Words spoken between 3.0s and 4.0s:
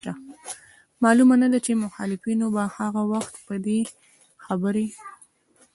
وخت په دې